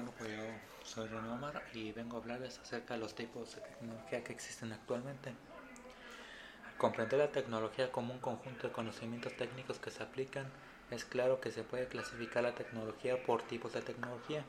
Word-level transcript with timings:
Bueno, 0.00 0.14
pues 0.16 0.30
yo 0.34 0.46
soy 0.82 1.08
René 1.08 1.28
Omar 1.28 1.62
y 1.74 1.92
vengo 1.92 2.16
a 2.16 2.20
hablarles 2.20 2.58
acerca 2.60 2.94
de 2.94 3.00
los 3.00 3.14
tipos 3.14 3.54
de 3.54 3.60
tecnología 3.60 4.24
que 4.24 4.32
existen 4.32 4.72
actualmente. 4.72 5.28
Al 5.28 6.76
comprender 6.78 7.18
la 7.18 7.32
tecnología 7.32 7.92
como 7.92 8.14
un 8.14 8.18
conjunto 8.18 8.66
de 8.66 8.72
conocimientos 8.72 9.34
técnicos 9.34 9.78
que 9.78 9.90
se 9.90 10.02
aplican, 10.02 10.46
es 10.90 11.04
claro 11.04 11.42
que 11.42 11.50
se 11.50 11.64
puede 11.64 11.86
clasificar 11.86 12.42
la 12.42 12.54
tecnología 12.54 13.22
por 13.22 13.42
tipos 13.42 13.74
de 13.74 13.82
tecnología, 13.82 14.42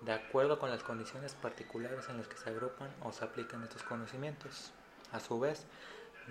de 0.00 0.12
acuerdo 0.12 0.58
con 0.58 0.70
las 0.70 0.82
condiciones 0.82 1.34
particulares 1.34 2.08
en 2.08 2.16
las 2.16 2.26
que 2.26 2.38
se 2.38 2.48
agrupan 2.48 2.88
o 3.02 3.12
se 3.12 3.26
aplican 3.26 3.62
estos 3.62 3.82
conocimientos. 3.82 4.72
A 5.12 5.20
su 5.20 5.38
vez, 5.38 5.66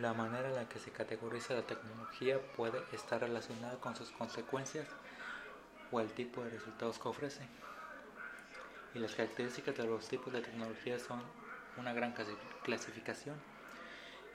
la 0.01 0.15
manera 0.15 0.49
en 0.49 0.55
la 0.55 0.67
que 0.67 0.79
se 0.79 0.89
categoriza 0.89 1.53
la 1.53 1.61
tecnología 1.61 2.39
puede 2.55 2.83
estar 2.91 3.21
relacionada 3.21 3.79
con 3.79 3.95
sus 3.95 4.09
consecuencias 4.09 4.87
o 5.91 5.99
el 5.99 6.11
tipo 6.11 6.43
de 6.43 6.49
resultados 6.49 6.97
que 6.97 7.07
ofrece. 7.07 7.68
Y 8.93 9.00
las 9.00 9.16
características 9.16 9.78
de 9.78 9.86
los 9.86 10.07
tipos 10.07 10.34
de 10.34 10.42
tecnología 10.42 11.00
son 11.00 11.21
una 11.78 11.93
gran 11.93 12.14
clasificación. 12.64 13.36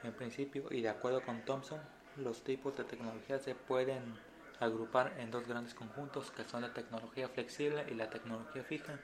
En 0.02 0.12
principio, 0.12 0.66
y 0.70 0.82
de 0.82 0.88
acuerdo 0.88 1.22
con 1.22 1.44
Thompson, 1.44 1.80
los 2.16 2.42
tipos 2.44 2.76
de 2.76 2.84
tecnología 2.84 3.38
se 3.38 3.54
pueden 3.54 4.02
agrupar 4.60 5.14
en 5.18 5.30
dos 5.30 5.48
grandes 5.48 5.74
conjuntos 5.74 6.30
que 6.30 6.44
son 6.44 6.62
la 6.62 6.72
tecnología 6.72 7.28
flexible 7.28 7.84
y 7.90 7.94
la 7.94 8.10
tecnología 8.10 8.62
fija. 8.62 8.98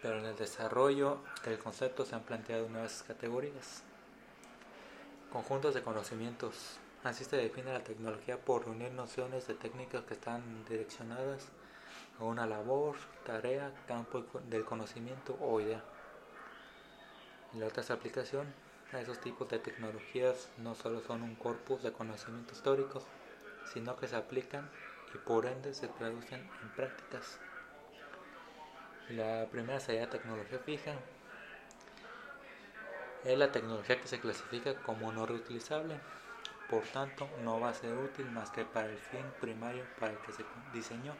Pero 0.00 0.18
en 0.18 0.24
el 0.24 0.36
desarrollo 0.36 1.22
del 1.44 1.58
concepto 1.58 2.06
se 2.06 2.14
han 2.14 2.22
planteado 2.22 2.68
nuevas 2.68 3.02
categorías. 3.02 3.82
Conjuntos 5.30 5.74
de 5.74 5.82
conocimientos 5.82 6.80
Así 7.02 7.24
se 7.24 7.36
define 7.36 7.72
la 7.72 7.82
tecnología 7.82 8.36
por 8.36 8.68
unir 8.68 8.92
nociones 8.92 9.46
de 9.46 9.54
técnicas 9.54 10.04
que 10.04 10.12
están 10.12 10.42
direccionadas 10.68 11.48
una 12.26 12.46
labor, 12.46 12.96
tarea, 13.24 13.72
campo 13.86 14.24
del 14.48 14.64
conocimiento 14.64 15.36
o 15.40 15.60
idea. 15.60 15.82
En 17.52 17.60
la 17.60 17.66
otra 17.66 17.82
aplicación, 17.94 18.46
a 18.92 19.00
esos 19.00 19.20
tipos 19.20 19.48
de 19.48 19.58
tecnologías 19.58 20.48
no 20.58 20.74
solo 20.74 21.00
son 21.00 21.22
un 21.22 21.34
corpus 21.34 21.82
de 21.82 21.92
conocimientos 21.92 22.58
históricos, 22.58 23.04
sino 23.72 23.96
que 23.96 24.08
se 24.08 24.16
aplican 24.16 24.68
y 25.14 25.18
por 25.18 25.46
ende 25.46 25.74
se 25.74 25.88
traducen 25.88 26.40
en 26.62 26.68
prácticas. 26.76 27.38
La 29.08 29.46
primera 29.50 29.80
sería 29.80 30.08
tecnología 30.08 30.58
fija. 30.58 30.94
Es 33.24 33.36
la 33.36 33.52
tecnología 33.52 34.00
que 34.00 34.08
se 34.08 34.20
clasifica 34.20 34.74
como 34.82 35.12
no 35.12 35.26
reutilizable 35.26 36.00
por 36.70 36.84
tanto 36.84 37.28
no 37.42 37.58
va 37.58 37.70
a 37.70 37.74
ser 37.74 37.92
útil 37.96 38.30
más 38.30 38.48
que 38.50 38.64
para 38.64 38.86
el 38.86 38.96
fin 38.96 39.24
primario 39.40 39.84
para 39.98 40.12
el 40.12 40.18
que 40.18 40.32
se 40.32 40.44
diseñó. 40.72 41.14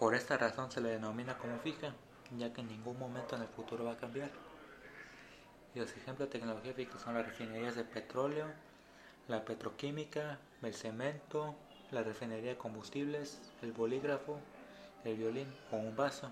Por 0.00 0.14
esta 0.14 0.38
razón 0.38 0.72
se 0.72 0.80
le 0.80 0.88
denomina 0.88 1.36
como 1.36 1.58
fija, 1.58 1.92
ya 2.38 2.54
que 2.54 2.62
en 2.62 2.68
ningún 2.68 2.98
momento 2.98 3.36
en 3.36 3.42
el 3.42 3.48
futuro 3.48 3.84
va 3.84 3.92
a 3.92 3.96
cambiar. 3.98 4.30
Y 5.74 5.78
los 5.78 5.90
ejemplos 5.90 6.30
de 6.30 6.38
tecnología 6.38 6.72
fija 6.72 6.98
son 6.98 7.12
las 7.12 7.26
refinerías 7.26 7.74
de 7.74 7.84
petróleo, 7.84 8.46
la 9.28 9.44
petroquímica, 9.44 10.38
el 10.62 10.72
cemento, 10.72 11.54
la 11.90 12.02
refinería 12.02 12.52
de 12.52 12.56
combustibles, 12.56 13.52
el 13.60 13.72
bolígrafo, 13.72 14.38
el 15.04 15.18
violín 15.18 15.54
o 15.70 15.76
un 15.76 15.94
vaso. 15.94 16.30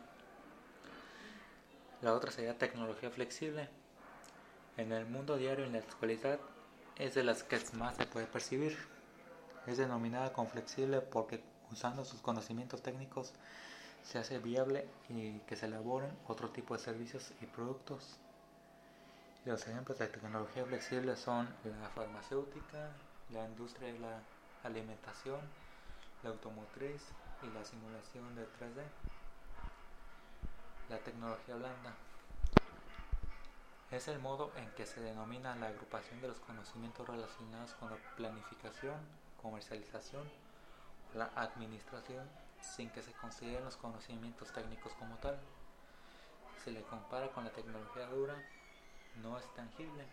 La 2.00 2.14
otra 2.14 2.30
sería 2.30 2.56
tecnología 2.56 3.11
flexible. 3.11 3.69
En 4.78 4.92
el 4.92 5.05
mundo 5.05 5.36
diario 5.36 5.66
en 5.66 5.72
la 5.72 5.80
actualidad 5.80 6.41
es 6.96 7.14
de 7.14 7.22
las 7.22 7.42
que 7.42 7.61
más 7.74 7.96
se 7.96 8.06
puede 8.06 8.24
percibir. 8.24 8.78
Es 9.66 9.77
denominada 9.77 10.33
como 10.33 10.48
flexible 10.48 11.02
porque 11.02 11.42
usando 11.70 12.05
sus 12.05 12.20
conocimientos 12.20 12.83
técnicos 12.83 13.33
se 14.02 14.19
hace 14.19 14.38
viable 14.38 14.88
y 15.08 15.38
que 15.41 15.56
se 15.56 15.66
elaboren 15.66 16.11
otro 16.27 16.50
tipo 16.50 16.74
de 16.74 16.80
servicios 16.80 17.33
y 17.41 17.47
productos. 17.47 18.16
Los 19.45 19.67
ejemplos 19.67 19.98
de 19.98 20.08
tecnología 20.08 20.64
flexible 20.64 21.17
son 21.17 21.48
la 21.64 21.89
farmacéutica, 21.90 22.90
la 23.30 23.45
industria 23.45 23.92
de 23.92 23.98
la 23.98 24.20
alimentación, 24.64 25.40
la 26.23 26.30
automotriz 26.30 27.02
y 27.42 27.55
la 27.55 27.64
simulación 27.64 28.34
de 28.34 28.42
3D. 28.42 28.83
La 30.89 30.98
tecnología 30.98 31.57
blanda 31.57 31.95
es 33.90 34.08
el 34.08 34.18
modo 34.18 34.52
en 34.57 34.70
que 34.73 34.84
se 34.86 35.01
denomina 35.01 35.55
la 35.57 35.68
agrupación 35.68 36.20
de 36.20 36.28
los 36.28 36.39
conocimientos 36.40 37.07
relacionados 37.08 37.73
con 37.74 37.90
la 37.90 37.96
planificación, 38.17 38.96
comercialización 39.40 40.23
la 41.14 41.30
administración 41.36 42.29
sin 42.61 42.91
que 42.91 43.02
se 43.02 43.13
consideren 43.13 43.64
los 43.64 43.77
conocimientos 43.77 44.52
técnicos 44.52 44.92
como 44.95 45.17
tal. 45.17 45.39
Si 46.64 46.70
le 46.70 46.83
compara 46.83 47.29
con 47.29 47.45
la 47.45 47.51
tecnología 47.51 48.07
dura, 48.07 48.35
no 49.23 49.39
es 49.39 49.55
tangible, 49.55 50.05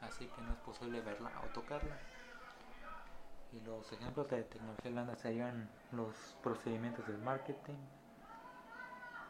así 0.00 0.26
que 0.26 0.40
no 0.42 0.52
es 0.52 0.58
posible 0.58 1.00
verla 1.00 1.30
o 1.44 1.48
tocarla. 1.52 1.96
Y 3.52 3.60
los 3.60 3.90
ejemplos 3.92 4.28
de 4.28 4.42
tecnología 4.42 4.90
blanda 4.90 5.16
serían 5.16 5.70
los 5.92 6.14
procedimientos 6.42 7.06
del 7.06 7.18
marketing, 7.18 7.78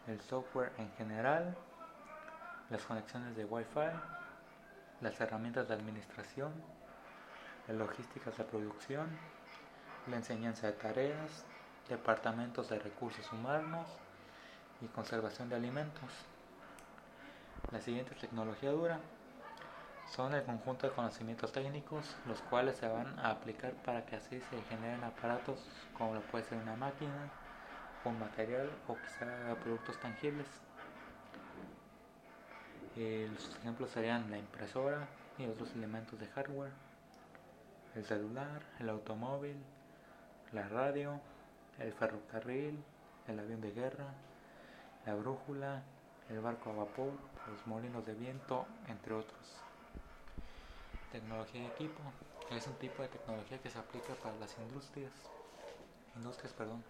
el 0.07 0.21
software 0.21 0.73
en 0.79 0.91
general, 0.93 1.57
las 2.71 2.83
conexiones 2.85 3.37
de 3.37 3.45
Wi-Fi, 3.45 3.91
las 5.01 5.21
herramientas 5.21 5.69
de 5.69 5.75
administración, 5.75 6.53
la 7.69 7.75
logística 7.75 8.31
de 8.31 8.45
producción, 8.45 9.09
la 10.07 10.17
enseñanza 10.17 10.69
de 10.69 10.73
tareas, 10.75 11.45
departamentos 11.89 12.69
de 12.69 12.79
recursos 12.79 13.33
humanos 13.33 13.87
y 14.81 14.87
conservación 14.87 15.49
de 15.49 15.57
alimentos. 15.57 16.11
La 17.73 17.81
siguiente 17.81 18.15
tecnología 18.15 18.71
dura 18.71 19.01
son 20.15 20.35
el 20.35 20.45
conjunto 20.45 20.87
de 20.87 20.93
conocimientos 20.93 21.51
técnicos 21.51 22.15
los 22.27 22.41
cuales 22.43 22.77
se 22.77 22.87
van 22.87 23.19
a 23.19 23.31
aplicar 23.31 23.73
para 23.85 24.07
que 24.07 24.17
así 24.17 24.41
se 24.41 24.63
generen 24.69 25.03
aparatos 25.03 25.59
como 25.99 26.21
puede 26.21 26.45
ser 26.45 26.59
una 26.59 26.77
máquina, 26.77 27.31
un 28.05 28.19
material 28.19 28.71
o 28.87 28.97
quizá 28.97 29.55
productos 29.63 29.99
tangibles. 29.99 30.47
Los 32.97 33.57
ejemplos 33.57 33.91
serían 33.91 34.31
la 34.31 34.39
impresora 34.39 35.07
y 35.39 35.47
otros 35.47 35.73
elementos 35.73 36.19
de 36.19 36.29
hardware, 36.29 36.73
el 37.95 38.05
celular, 38.07 38.63
el 38.79 38.89
automóvil, 38.89 39.57
la 40.53 40.69
radio, 40.69 41.21
el 41.79 41.93
ferrocarril, 41.93 42.83
el 43.27 43.39
avión 43.39 43.61
de 43.61 43.73
guerra, 43.73 44.15
la 45.05 45.15
brújula, 45.15 45.83
el 46.29 46.41
barco 46.41 46.71
a 46.71 46.75
vapor, 46.75 47.13
los 47.49 47.67
molinos 47.67 48.05
de 48.07 48.15
viento, 48.15 48.67
entre 48.89 49.15
otros. 49.15 49.63
Tecnología 51.13 51.63
de 51.63 51.69
equipo 51.69 52.01
es 52.51 52.67
un 52.67 52.75
tipo 52.75 53.03
de 53.03 53.09
tecnología 53.09 53.59
que 53.59 53.71
se 53.71 53.79
aplica 53.79 54.15
para 54.15 54.37
las 54.37 54.57
industrias, 54.59 55.13
industrias, 56.17 56.53
perdón, 56.53 56.83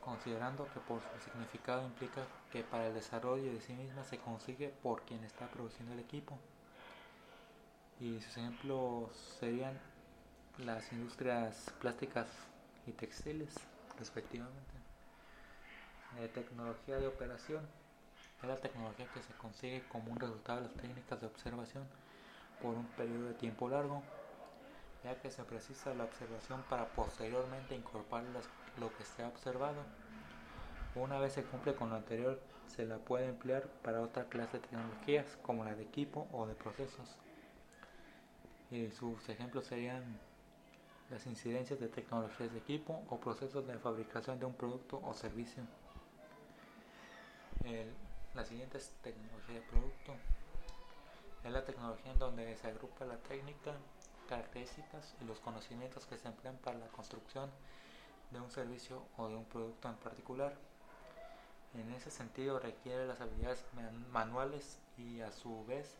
considerando 0.00 0.66
que 0.72 0.80
por 0.80 1.00
su 1.00 1.30
significado 1.30 1.84
implica 1.84 2.22
que 2.50 2.62
para 2.62 2.86
el 2.86 2.94
desarrollo 2.94 3.52
de 3.52 3.60
sí 3.60 3.74
misma 3.74 4.04
se 4.04 4.18
consigue 4.18 4.68
por 4.82 5.02
quien 5.02 5.24
está 5.24 5.46
produciendo 5.48 5.92
el 5.92 6.00
equipo. 6.00 6.38
Y 8.00 8.20
sus 8.20 8.36
ejemplos 8.38 9.14
serían 9.38 9.78
las 10.58 10.90
industrias 10.92 11.72
plásticas 11.80 12.26
y 12.90 12.92
textiles, 12.92 13.54
respectivamente. 13.98 14.74
Eh, 16.18 16.28
tecnología 16.28 16.98
de 16.98 17.06
operación 17.06 17.66
es 18.42 18.48
la 18.48 18.56
tecnología 18.56 19.06
que 19.14 19.22
se 19.22 19.32
consigue 19.34 19.82
como 19.88 20.12
un 20.12 20.18
resultado 20.18 20.60
de 20.60 20.66
las 20.66 20.76
técnicas 20.76 21.20
de 21.20 21.26
observación 21.26 21.84
por 22.60 22.74
un 22.74 22.86
periodo 22.88 23.28
de 23.28 23.34
tiempo 23.34 23.68
largo, 23.68 24.02
ya 25.04 25.14
que 25.20 25.30
se 25.30 25.44
precisa 25.44 25.94
la 25.94 26.04
observación 26.04 26.62
para 26.68 26.86
posteriormente 26.88 27.74
incorporar 27.74 28.26
lo 28.78 28.94
que 28.96 29.04
se 29.04 29.22
ha 29.22 29.28
observado. 29.28 29.82
Una 30.94 31.18
vez 31.18 31.34
se 31.34 31.44
cumple 31.44 31.74
con 31.74 31.90
lo 31.90 31.96
anterior, 31.96 32.40
se 32.66 32.84
la 32.84 32.98
puede 32.98 33.28
emplear 33.28 33.66
para 33.82 34.00
otra 34.00 34.24
clase 34.24 34.58
de 34.58 34.66
tecnologías, 34.66 35.38
como 35.42 35.64
la 35.64 35.74
de 35.74 35.84
equipo 35.84 36.28
o 36.32 36.46
de 36.46 36.54
procesos. 36.54 37.16
Sus 38.98 39.28
ejemplos 39.28 39.66
serían 39.66 40.18
las 41.10 41.26
incidencias 41.26 41.80
de 41.80 41.88
tecnologías 41.88 42.52
de 42.52 42.58
equipo 42.58 43.02
o 43.08 43.18
procesos 43.18 43.66
de 43.66 43.76
fabricación 43.78 44.38
de 44.38 44.46
un 44.46 44.54
producto 44.54 45.00
o 45.04 45.12
servicio. 45.12 45.64
la 48.34 48.44
siguiente 48.44 48.78
es 48.78 48.90
tecnología 49.02 49.56
de 49.56 49.60
producto. 49.62 50.14
Es 51.44 51.50
la 51.50 51.64
tecnología 51.64 52.12
en 52.12 52.18
donde 52.18 52.56
se 52.56 52.68
agrupa 52.68 53.04
la 53.04 53.16
técnica, 53.16 53.72
características 54.28 55.14
y 55.20 55.24
los 55.24 55.40
conocimientos 55.40 56.06
que 56.06 56.16
se 56.16 56.28
emplean 56.28 56.56
para 56.58 56.78
la 56.78 56.86
construcción 56.88 57.50
de 58.30 58.40
un 58.40 58.50
servicio 58.50 59.02
o 59.16 59.28
de 59.28 59.34
un 59.34 59.44
producto 59.46 59.88
en 59.88 59.96
particular. 59.96 60.54
En 61.74 61.90
ese 61.92 62.10
sentido 62.10 62.60
requiere 62.60 63.06
las 63.06 63.20
habilidades 63.20 63.64
manuales 64.12 64.78
y 64.96 65.20
a 65.20 65.32
su 65.32 65.64
vez 65.66 65.96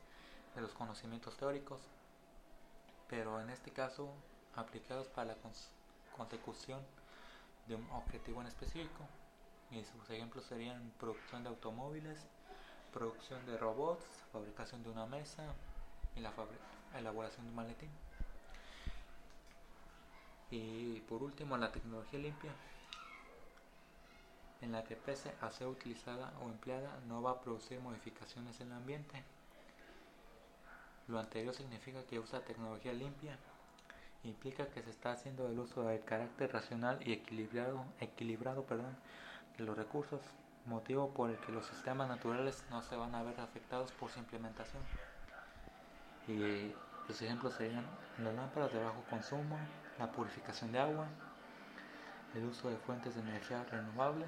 de 0.54 0.60
los 0.60 0.72
conocimientos 0.72 1.36
teóricos, 1.36 1.80
pero 3.08 3.40
en 3.40 3.50
este 3.50 3.72
caso 3.72 4.12
aplicados 4.56 5.08
para 5.08 5.34
la 5.34 5.36
consecución 6.16 6.80
de 7.66 7.76
un 7.76 7.90
objetivo 7.90 8.40
en 8.40 8.48
específico. 8.48 9.04
y 9.70 9.84
sus 9.84 10.10
ejemplos 10.10 10.44
serían 10.46 10.92
producción 10.98 11.44
de 11.44 11.48
automóviles, 11.48 12.18
producción 12.92 13.46
de 13.46 13.56
robots, 13.56 14.04
fabricación 14.32 14.82
de 14.82 14.90
una 14.90 15.06
mesa 15.06 15.44
y 16.16 16.20
la 16.20 16.32
elaboración 16.98 17.44
de 17.46 17.50
un 17.50 17.54
maletín. 17.54 17.90
Y 20.50 20.98
por 21.02 21.22
último, 21.22 21.56
la 21.56 21.70
tecnología 21.70 22.18
limpia, 22.18 22.50
en 24.60 24.72
la 24.72 24.82
que 24.82 24.96
pese 24.96 25.32
a 25.40 25.52
ser 25.52 25.68
utilizada 25.68 26.32
o 26.42 26.48
empleada 26.48 26.98
no 27.06 27.22
va 27.22 27.30
a 27.30 27.40
producir 27.40 27.78
modificaciones 27.78 28.60
en 28.60 28.72
el 28.72 28.78
ambiente. 28.78 29.22
Lo 31.06 31.20
anterior 31.20 31.54
significa 31.54 32.04
que 32.04 32.18
usa 32.18 32.44
tecnología 32.44 32.92
limpia 32.92 33.38
implica 34.24 34.66
que 34.66 34.82
se 34.82 34.90
está 34.90 35.12
haciendo 35.12 35.48
el 35.48 35.58
uso 35.58 35.84
del 35.84 36.04
carácter 36.04 36.52
racional 36.52 36.98
y 37.06 37.12
equilibrado, 37.12 37.84
equilibrado 38.00 38.64
perdón, 38.64 38.96
de 39.56 39.64
los 39.64 39.76
recursos, 39.76 40.20
motivo 40.66 41.12
por 41.14 41.30
el 41.30 41.38
que 41.38 41.52
los 41.52 41.66
sistemas 41.66 42.08
naturales 42.08 42.64
no 42.70 42.82
se 42.82 42.96
van 42.96 43.14
a 43.14 43.22
ver 43.22 43.40
afectados 43.40 43.92
por 43.92 44.10
su 44.10 44.18
implementación. 44.18 44.82
Y 46.28 46.72
los 47.08 47.22
ejemplos 47.22 47.54
serían 47.54 47.84
las 48.18 48.34
lámparas 48.34 48.72
de 48.72 48.82
bajo 48.82 49.02
consumo, 49.08 49.58
la 49.98 50.10
purificación 50.12 50.72
de 50.72 50.78
agua, 50.78 51.06
el 52.34 52.44
uso 52.44 52.68
de 52.70 52.76
fuentes 52.76 53.14
de 53.14 53.22
energía 53.22 53.64
renovable, 53.64 54.26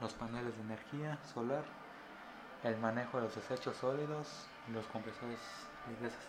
los 0.00 0.12
paneles 0.14 0.54
de 0.56 0.62
energía 0.62 1.18
solar, 1.24 1.64
el 2.62 2.76
manejo 2.78 3.18
de 3.18 3.24
los 3.24 3.34
desechos 3.34 3.76
sólidos, 3.76 4.46
los 4.72 4.86
compresores 4.86 5.40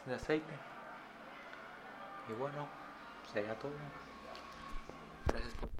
de 0.05 0.15
aceite. 0.15 0.76
Y 2.29 2.33
bueno, 2.33 2.67
sería 3.31 3.53
todo. 3.55 3.71
Gracias 5.27 5.76